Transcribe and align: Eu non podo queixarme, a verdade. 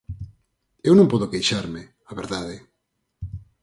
Eu 0.87 0.93
non 0.95 1.11
podo 1.11 1.31
queixarme, 1.33 1.81
a 2.11 2.13
verdade. 2.19 2.55